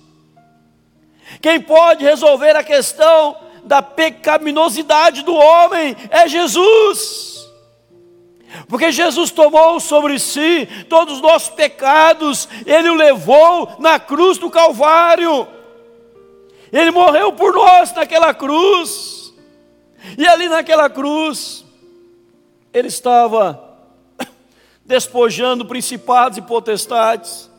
[1.41, 7.34] Quem pode resolver a questão da pecaminosidade do homem é Jesus.
[8.67, 14.49] Porque Jesus tomou sobre si todos os nossos pecados, Ele o levou na cruz do
[14.49, 15.47] Calvário,
[16.71, 19.33] Ele morreu por nós naquela cruz,
[20.17, 21.65] e ali naquela cruz,
[22.73, 23.77] Ele estava
[24.85, 27.49] despojando principados e potestades,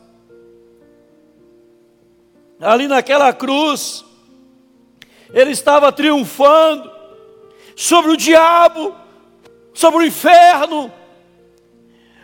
[2.59, 4.03] ali naquela cruz,
[5.31, 6.97] Ele estava triunfando
[7.75, 8.95] sobre o diabo,
[9.77, 10.91] sobre o inferno,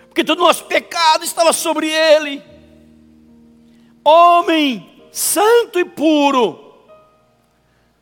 [0.06, 2.42] porque todo o nosso pecado estava sobre ele.
[4.04, 6.74] Homem santo e puro,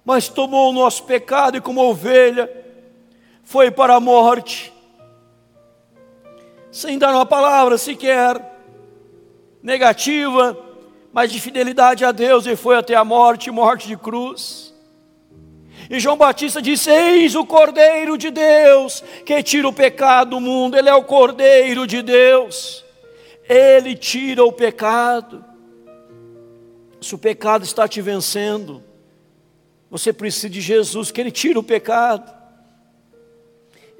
[0.05, 2.49] mas tomou o nosso pecado e, como ovelha,
[3.43, 4.71] foi para a morte,
[6.71, 8.57] sem dar uma palavra sequer
[9.61, 10.57] negativa,
[11.11, 14.70] mas de fidelidade a Deus, e foi até a morte morte de cruz.
[15.91, 20.77] E João Batista disse: Eis o Cordeiro de Deus que tira o pecado do mundo.
[20.77, 22.85] Ele é o Cordeiro de Deus.
[23.43, 25.43] Ele tira o pecado.
[27.01, 28.81] Se o pecado está te vencendo,
[29.89, 32.31] você precisa de Jesus, que Ele tira o pecado.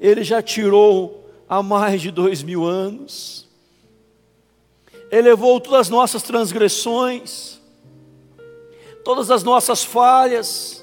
[0.00, 3.46] Ele já tirou há mais de dois mil anos.
[5.10, 7.60] Ele levou todas as nossas transgressões,
[9.04, 10.81] todas as nossas falhas,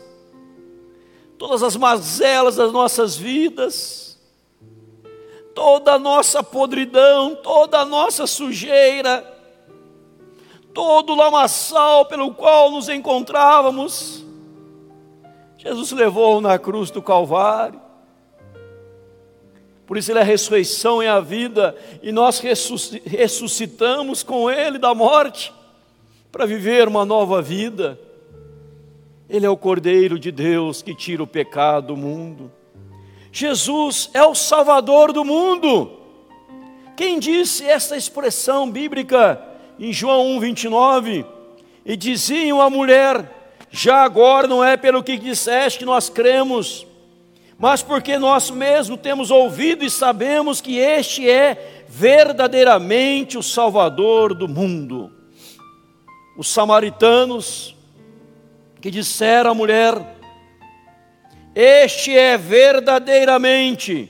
[1.39, 4.19] todas as mazelas das nossas vidas,
[5.55, 9.25] toda a nossa podridão, toda a nossa sujeira,
[10.73, 14.25] todo o lamaçal pelo qual nos encontrávamos,
[15.57, 17.81] Jesus levou na cruz do Calvário.
[19.87, 21.73] Por isso Ele é a ressurreição e a vida,
[22.03, 25.53] e nós ressuscitamos com Ele da morte,
[26.31, 27.97] para viver uma nova vida.
[29.29, 32.51] Ele é o Cordeiro de Deus que tira o pecado do mundo.
[33.31, 35.91] Jesus é o Salvador do mundo.
[36.97, 39.39] Quem disse essa expressão bíblica
[39.79, 41.25] em João 1:29?
[41.85, 46.87] E diziam a mulher: Já agora não é pelo que disseste que nós cremos,
[47.57, 54.47] mas porque nós mesmos temos ouvido e sabemos que este é verdadeiramente o Salvador do
[54.47, 55.11] mundo.
[56.35, 57.75] Os samaritanos
[58.81, 59.95] que disseram à mulher:
[61.53, 64.09] Este é verdadeiramente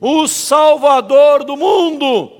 [0.00, 2.32] o Salvador do mundo.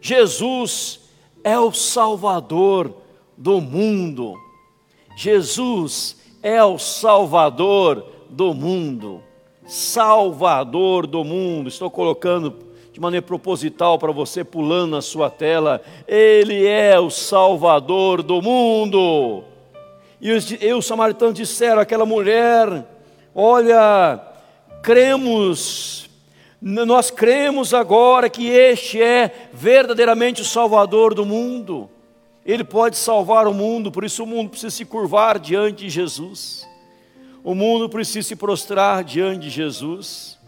[0.00, 1.00] Jesus
[1.44, 2.94] é o Salvador
[3.36, 4.34] do mundo.
[5.16, 9.22] Jesus é o Salvador do mundo.
[9.66, 11.68] Salvador do mundo.
[11.68, 12.56] Estou colocando
[12.92, 15.82] de maneira proposital para você pulando na sua tela.
[16.06, 19.44] Ele é o Salvador do mundo.
[20.20, 22.84] E os, e os samaritanos disseram àquela mulher:
[23.34, 24.20] Olha,
[24.82, 26.08] cremos,
[26.60, 31.88] nós cremos agora que este é verdadeiramente o Salvador do mundo.
[32.44, 36.66] Ele pode salvar o mundo, por isso o mundo precisa se curvar diante de Jesus.
[37.44, 40.38] O mundo precisa se prostrar diante de Jesus.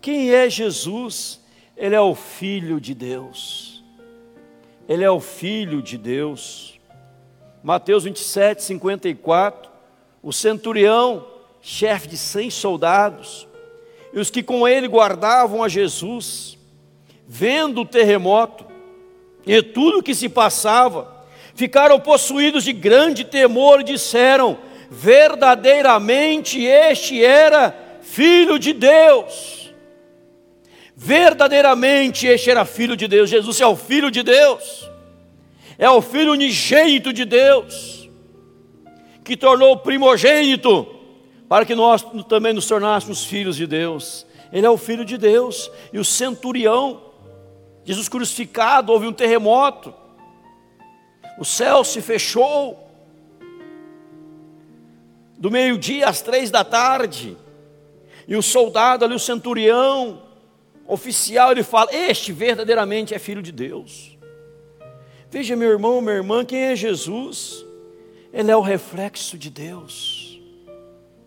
[0.00, 1.40] Quem é Jesus?
[1.76, 3.82] Ele é o Filho de Deus.
[4.88, 6.71] Ele é o Filho de Deus.
[7.62, 9.70] Mateus 27, 54.
[10.22, 11.26] O centurião,
[11.60, 13.46] chefe de cem soldados,
[14.12, 16.58] e os que com ele guardavam a Jesus,
[17.26, 18.66] vendo o terremoto
[19.46, 24.58] e tudo o que se passava, ficaram possuídos de grande temor e disseram:
[24.90, 29.72] verdadeiramente este era filho de Deus.
[30.94, 33.30] Verdadeiramente este era filho de Deus.
[33.30, 34.91] Jesus é o filho de Deus.
[35.82, 38.08] É o filho unigênito de Deus,
[39.24, 40.86] que tornou primogênito
[41.48, 44.26] para que nós também nos tornássemos filhos de Deus.
[44.52, 45.70] Ele é o filho de Deus.
[45.92, 47.02] E o centurião,
[47.84, 49.94] Jesus crucificado, houve um terremoto
[51.38, 52.88] o céu se fechou.
[55.38, 57.36] Do meio-dia às três da tarde,
[58.28, 60.22] e o soldado ali, o centurião,
[60.86, 64.11] oficial, ele fala: Este verdadeiramente é filho de Deus.
[65.32, 67.64] Veja, meu irmão, minha irmã, quem é Jesus?
[68.34, 70.38] Ele é o reflexo de Deus.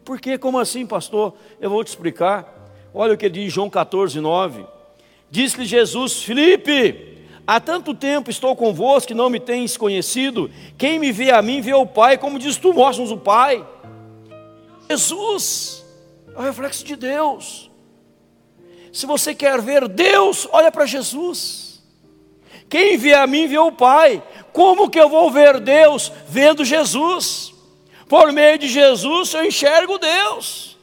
[0.03, 0.38] Por quê?
[0.38, 1.34] Como assim, pastor?
[1.60, 2.70] Eu vou te explicar.
[2.93, 4.64] Olha o que diz João 14, 9.
[5.32, 7.16] Disse-lhe Jesus: Filipe,
[7.47, 10.51] Há tanto tempo estou convosco que não me tens conhecido.
[10.78, 13.68] Quem me vê a mim, vê o Pai, como diz tu, mostras o Pai.
[14.88, 15.84] Jesus
[16.36, 17.72] é o reflexo de Deus.
[18.93, 21.64] Se você quer ver Deus, olha para Jesus.
[22.70, 24.22] Quem vê a mim, vê o Pai.
[24.51, 27.53] Como que eu vou ver Deus vendo Jesus?
[28.07, 30.78] Por meio de Jesus eu enxergo Deus.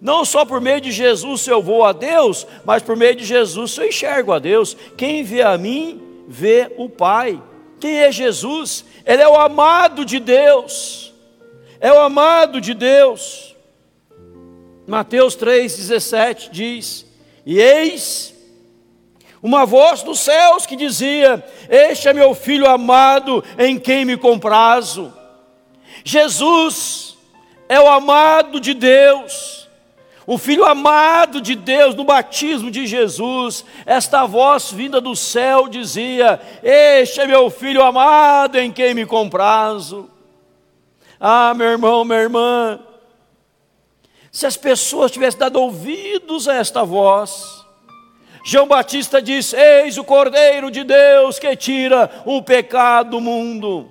[0.00, 3.76] Não só por meio de Jesus eu vou a Deus, mas por meio de Jesus
[3.78, 4.76] eu enxergo a Deus.
[4.96, 7.40] Quem vê a mim, vê o Pai.
[7.80, 8.84] Quem é Jesus?
[9.04, 11.14] Ele é o amado de Deus.
[11.80, 13.54] É o amado de Deus.
[14.86, 17.06] Mateus 3,17 diz:
[17.44, 18.33] E eis
[19.44, 25.14] uma voz dos céus que dizia: Este é meu filho amado, em quem me comprazo.
[26.02, 27.16] Jesus
[27.68, 29.64] é o amado de Deus
[30.26, 36.40] o Filho amado de Deus, no batismo de Jesus, esta voz vinda do céu dizia:
[36.62, 40.10] Este é meu Filho amado em quem me comprazo.
[41.20, 42.80] Ah, meu irmão, minha irmã,
[44.32, 47.63] se as pessoas tivessem dado ouvidos a esta voz,
[48.46, 53.90] João Batista diz: Eis o Cordeiro de Deus que tira o pecado do mundo.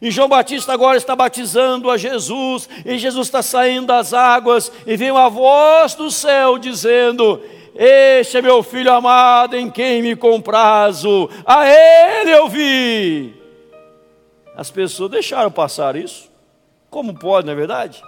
[0.00, 4.96] E João Batista agora está batizando a Jesus, e Jesus está saindo das águas, e
[4.96, 7.42] vem uma voz do céu dizendo:
[7.74, 13.34] Este é meu filho amado em quem me comprazo, a ele eu vi.
[14.56, 16.30] As pessoas deixaram passar isso,
[16.88, 18.00] como pode, não é verdade?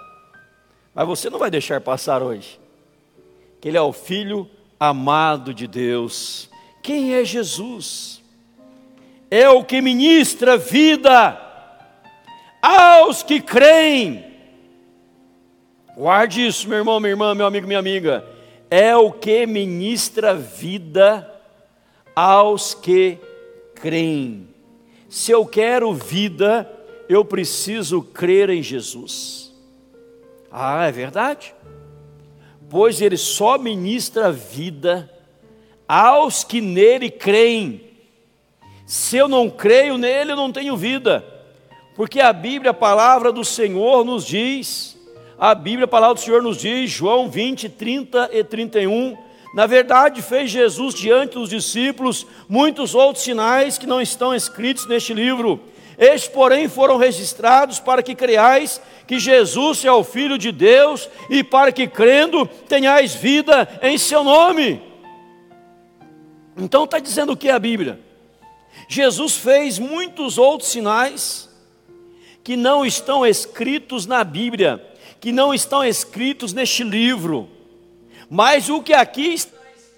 [0.95, 2.57] Mas você não vai deixar passar hoje,
[3.59, 4.49] que ele é o filho
[4.79, 6.49] amado de Deus.
[6.81, 8.21] Quem é Jesus?
[9.29, 11.41] É o que ministra vida
[12.61, 14.25] aos que creem.
[15.95, 18.23] Guarde isso, meu irmão, minha irmã, meu amigo, minha amiga.
[18.69, 21.27] É o que ministra vida
[22.15, 23.17] aos que
[23.75, 24.47] creem.
[25.09, 26.69] Se eu quero vida,
[27.07, 29.53] eu preciso crer em Jesus.
[30.51, 31.53] Ah, é verdade?
[32.69, 35.09] Pois ele só ministra vida
[35.87, 37.81] aos que nele creem.
[38.85, 41.25] Se eu não creio nele, eu não tenho vida.
[41.95, 44.97] Porque a Bíblia, a palavra do Senhor nos diz,
[45.39, 49.17] a Bíblia, a palavra do Senhor nos diz, João 20, 30 e 31,
[49.53, 55.13] na verdade fez Jesus diante dos discípulos muitos outros sinais que não estão escritos neste
[55.13, 55.59] livro.
[55.97, 61.43] Estes, porém, foram registrados para que creais que Jesus é o Filho de Deus e
[61.43, 64.81] para que, crendo, tenhais vida em seu nome.
[66.55, 67.99] Então está dizendo o que é a Bíblia?
[68.87, 71.49] Jesus fez muitos outros sinais
[72.43, 74.81] que não estão escritos na Bíblia,
[75.19, 77.49] que não estão escritos neste livro.
[78.29, 79.56] Mas o que aqui está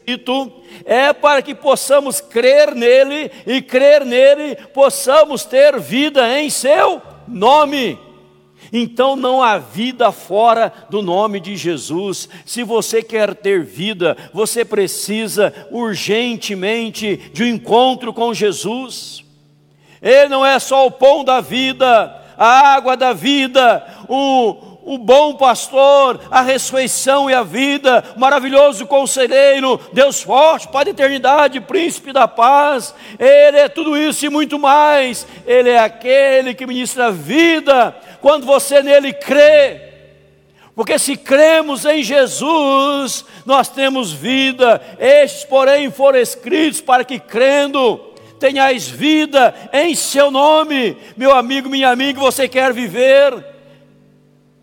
[0.09, 0.51] escrito
[0.85, 7.99] é para que possamos crer nele e crer nele possamos ter vida em seu nome.
[8.71, 12.29] Então não há vida fora do nome de Jesus.
[12.45, 19.23] Se você quer ter vida, você precisa urgentemente de um encontro com Jesus.
[20.01, 25.35] Ele não é só o pão da vida, a água da vida, o, o bom
[25.35, 32.27] pastor, a ressurreição e a vida, maravilhoso conselheiro, Deus forte, Pai da eternidade, príncipe da
[32.27, 38.47] paz, Ele é tudo isso e muito mais, Ele é aquele que ministra vida, quando
[38.47, 39.79] você nele crê,
[40.73, 47.99] porque se cremos em Jesus, nós temos vida, estes, porém, foram escritos para que crendo,
[48.39, 53.58] tenhais vida em seu nome, meu amigo, minha amiga, você quer viver,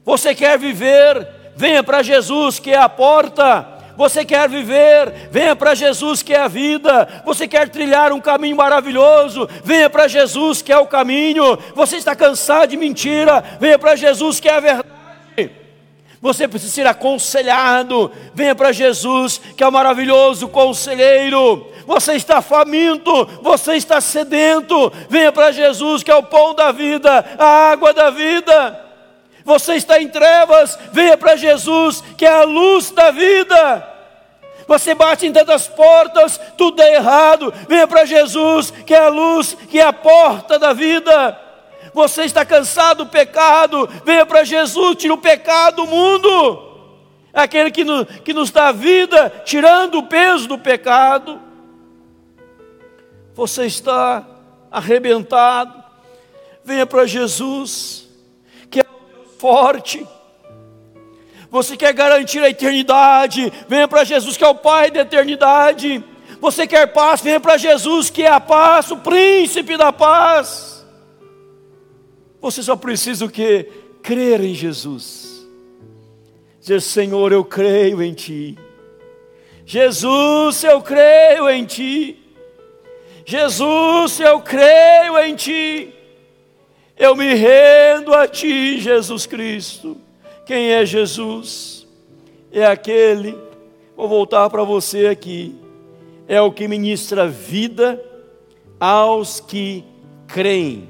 [0.06, 1.26] você quer viver?
[1.56, 3.66] Venha para Jesus que é a porta.
[3.96, 5.30] Você quer viver?
[5.32, 7.22] Venha para Jesus que é a vida.
[7.24, 9.48] Você quer trilhar um caminho maravilhoso?
[9.64, 11.58] Venha para Jesus que é o caminho.
[11.74, 13.42] Você está cansado de mentira?
[13.58, 14.86] Venha para Jesus que é a verdade.
[16.22, 18.12] Você precisa ser aconselhado.
[18.32, 21.66] Venha para Jesus, que é o maravilhoso conselheiro.
[21.84, 24.92] Você está faminto, você está sedento.
[25.08, 28.85] Venha para Jesus, que é o pão da vida, a água da vida
[29.46, 33.94] você está em trevas, venha para Jesus, que é a luz da vida.
[34.66, 39.56] Você bate em tantas portas, tudo é errado, venha para Jesus, que é a luz,
[39.70, 41.40] que é a porta da vida.
[41.94, 46.80] Você está cansado do pecado, venha para Jesus, tira o pecado do mundo.
[47.32, 51.40] É aquele que, no, que nos dá vida, tirando o peso do pecado.
[53.32, 54.26] Você está
[54.72, 55.84] arrebentado,
[56.64, 58.05] venha para Jesus
[59.38, 60.06] forte.
[61.50, 66.02] Você quer garantir a eternidade, venha para Jesus que é o Pai da eternidade.
[66.40, 70.84] Você quer paz, venha para Jesus que é a paz, o príncipe da paz.
[72.40, 73.64] Você só precisa o que?
[74.02, 75.46] Crer em Jesus.
[76.60, 78.58] Dizer, Senhor, eu creio em Ti.
[79.64, 82.22] Jesus, eu creio em Ti.
[83.24, 85.95] Jesus, eu creio em Ti.
[86.98, 89.98] Eu me rendo a Ti, Jesus Cristo.
[90.46, 91.86] Quem é Jesus?
[92.50, 93.36] É aquele,
[93.94, 95.54] vou voltar para você aqui,
[96.26, 98.02] é o que ministra vida
[98.80, 99.84] aos que
[100.26, 100.88] creem.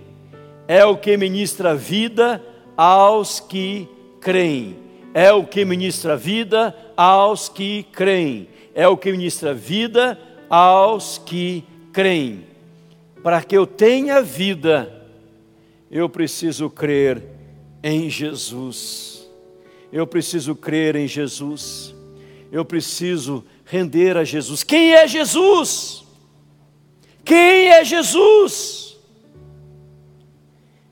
[0.69, 2.43] É o que ministra vida
[2.77, 3.89] aos que
[4.21, 4.77] creem.
[5.13, 8.49] É o que ministra vida aos que creem.
[8.75, 12.45] É o que ministra vida aos que creem.
[13.23, 14.96] Para que eu tenha vida,
[15.97, 17.23] eu preciso crer
[17.83, 19.27] em Jesus.
[19.91, 21.95] Eu preciso crer em Jesus.
[22.53, 24.63] Eu preciso render a Jesus.
[24.63, 26.05] Quem é Jesus?
[27.25, 28.99] Quem é Jesus?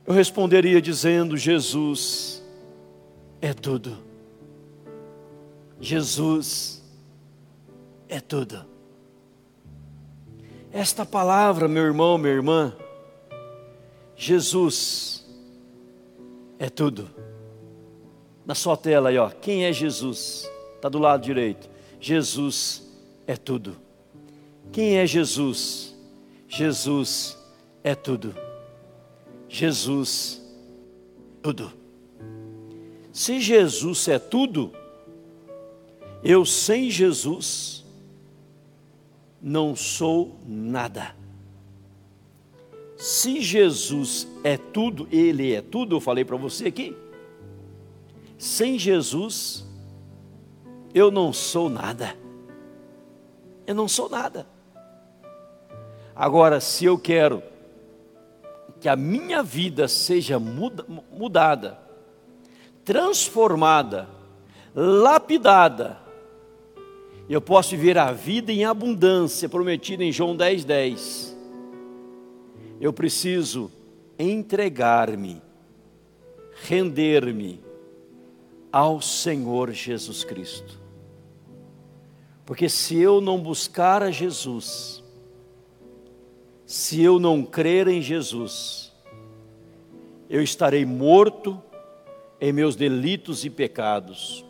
[0.06, 2.42] Eu responderia dizendo: Jesus
[3.42, 3.98] é tudo.
[5.78, 6.82] Jesus
[8.08, 8.64] é tudo.
[10.72, 12.74] Esta palavra, meu irmão, minha irmã,
[14.16, 15.24] Jesus
[16.58, 17.10] é tudo.
[18.46, 20.50] Na sua tela aí, ó, quem é Jesus?
[20.76, 21.68] Está do lado direito.
[22.00, 22.86] Jesus
[23.26, 23.76] é tudo.
[24.70, 25.94] Quem é Jesus?
[26.48, 27.38] Jesus
[27.82, 28.34] é tudo.
[29.48, 30.42] Jesus,
[31.42, 31.72] tudo.
[33.12, 34.72] Se Jesus é tudo,
[36.22, 37.84] eu sem Jesus
[39.40, 41.14] não sou nada.
[43.04, 46.96] Se Jesus é tudo, Ele é tudo, eu falei para você aqui.
[48.38, 49.62] Sem Jesus,
[50.94, 52.16] eu não sou nada.
[53.66, 54.46] Eu não sou nada.
[56.16, 57.42] Agora, se eu quero
[58.80, 61.78] que a minha vida seja muda, mudada,
[62.86, 64.08] transformada,
[64.74, 65.98] lapidada,
[67.28, 71.33] eu posso viver a vida em abundância prometida em João 10, 10
[72.80, 73.70] eu preciso
[74.18, 75.40] entregar-me,
[76.62, 77.60] render-me
[78.72, 80.80] ao Senhor Jesus Cristo.
[82.44, 85.02] Porque se eu não buscar a Jesus,
[86.66, 88.92] se eu não crer em Jesus,
[90.28, 91.60] eu estarei morto
[92.40, 94.44] em meus delitos e pecados.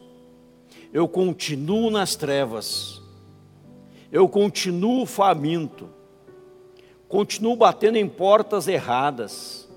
[0.93, 3.01] Eu continuo nas trevas.
[4.11, 5.94] Eu continuo faminto
[7.15, 9.69] continuo batendo em portas erradas,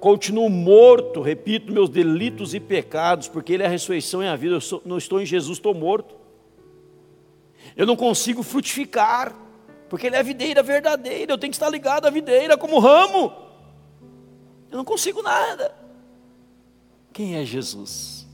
[0.00, 4.54] continuo morto, repito, meus delitos e pecados, porque Ele é a ressurreição e a vida,
[4.54, 6.14] eu sou, não estou em Jesus, estou morto.
[7.76, 9.36] Eu não consigo frutificar,
[9.90, 13.30] porque Ele é a videira verdadeira, eu tenho que estar ligado à videira como ramo.
[14.70, 15.74] Eu não consigo nada.
[17.12, 18.26] Quem é Jesus?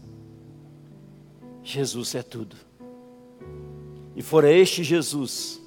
[1.65, 2.55] Jesus é tudo.
[4.15, 5.64] E fora este Jesus,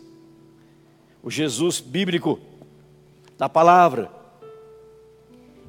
[1.27, 2.39] o Jesus bíblico
[3.37, 4.09] da palavra,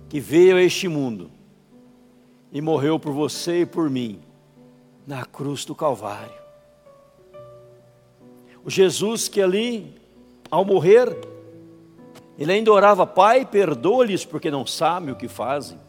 [0.09, 1.32] que veio a este mundo
[2.52, 4.20] e morreu por você e por mim
[5.04, 6.38] na cruz do Calvário.
[8.64, 9.96] O Jesus que ali,
[10.48, 11.09] ao morrer,
[12.38, 15.80] ele ainda orava, Pai, perdoa-lhes porque não sabem o que fazem.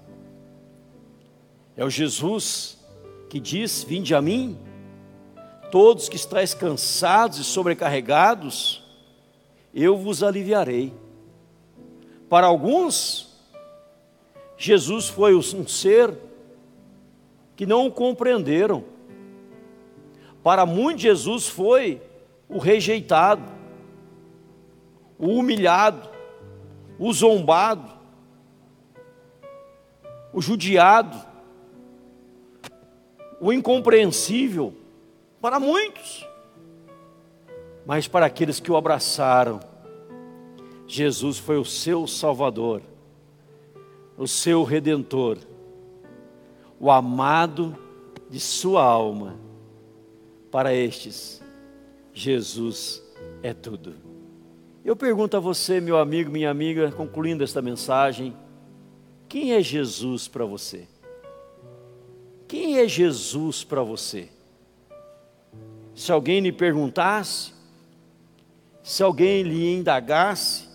[1.78, 2.76] É o Jesus
[3.30, 4.58] que diz: Vinde a mim,
[5.70, 8.79] todos que estáis cansados e sobrecarregados,
[9.74, 10.94] eu vos aliviarei.
[12.28, 13.30] Para alguns,
[14.58, 16.18] Jesus foi um ser
[17.56, 18.84] que não o compreenderam.
[20.44, 22.02] Para muitos, Jesus foi
[22.48, 23.44] o rejeitado,
[25.18, 26.10] o humilhado,
[26.98, 27.92] o zombado,
[30.32, 31.18] o judiado,
[33.42, 34.74] o incompreensível,
[35.42, 36.29] para muitos.
[37.90, 39.60] Mas para aqueles que o abraçaram,
[40.88, 42.84] Jesus foi o seu Salvador
[44.20, 45.38] o seu redentor,
[46.78, 47.74] o amado
[48.30, 49.38] de sua alma.
[50.52, 51.42] Para estes,
[52.14, 53.02] Jesus
[53.42, 53.96] é tudo.
[54.84, 58.36] Eu pergunto a você, meu amigo, minha amiga, concluindo esta mensagem:
[59.30, 60.86] quem é Jesus para você?
[62.46, 64.28] Quem é Jesus para você?
[65.96, 67.54] Se alguém lhe perguntasse,
[68.84, 70.68] se alguém lhe indagasse,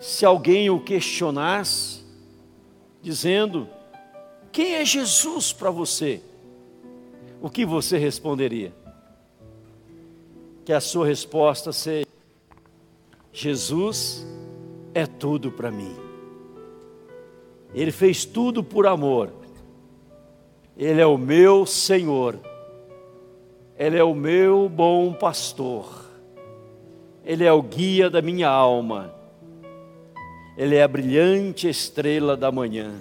[0.00, 2.04] se alguém o questionasse,
[3.02, 3.68] dizendo:
[4.52, 6.20] Quem é Jesus para você?
[7.40, 8.72] O que você responderia?
[10.64, 12.06] Que a sua resposta seja:
[13.32, 14.26] Jesus
[14.94, 15.94] é tudo para mim.
[17.74, 19.30] Ele fez tudo por amor.
[20.76, 22.38] Ele é o meu Senhor.
[23.78, 26.05] Ele é o meu bom pastor.
[27.26, 29.12] Ele é o guia da minha alma.
[30.56, 32.94] Ele é a brilhante estrela da manhã.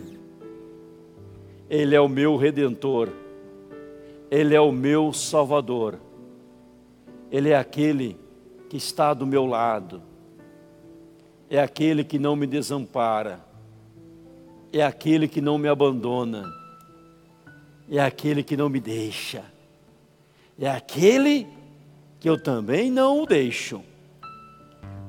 [1.70, 3.10] Ele é o meu redentor.
[4.32, 6.00] Ele é o meu salvador.
[7.32, 8.18] Ele é aquele
[8.68, 10.02] que está do meu lado.
[11.48, 13.40] É aquele que não me desampara.
[14.74, 16.52] É aquele que não me abandona.
[17.88, 19.44] É aquele que não me deixa.
[20.60, 21.48] É aquele
[22.20, 23.84] que eu também não o deixo.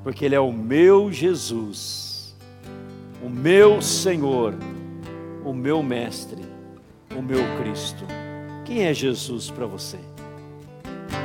[0.03, 2.07] Porque Ele é o meu Jesus
[3.27, 4.53] o meu Senhor,
[5.43, 6.41] o meu Mestre,
[7.15, 8.05] o meu Cristo.
[8.63, 9.97] Quem é Jesus para você?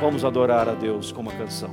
[0.01, 1.69] Vamos adorar a Deus com uma canção.